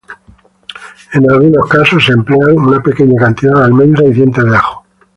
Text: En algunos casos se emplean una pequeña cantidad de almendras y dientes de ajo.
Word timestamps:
En 1.13 1.29
algunos 1.31 1.69
casos 1.69 2.03
se 2.03 2.13
emplean 2.13 2.53
una 2.57 2.81
pequeña 2.81 3.19
cantidad 3.21 3.53
de 3.59 3.65
almendras 3.65 4.09
y 4.09 4.13
dientes 4.13 4.43
de 4.45 4.55
ajo. 4.55 4.83